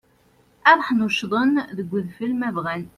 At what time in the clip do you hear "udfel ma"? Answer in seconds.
1.95-2.49